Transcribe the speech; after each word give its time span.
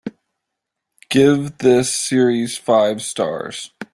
Give 1.11 1.55
this 1.59 1.93
series 1.93 2.57
five 2.57 3.03
stars. 3.03 3.69